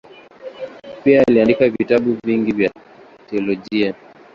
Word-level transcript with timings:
Pia 1.03 1.23
aliandika 1.27 1.69
vitabu 1.69 2.17
vingi 2.25 2.51
vya 2.51 2.71
teolojia. 3.29 3.95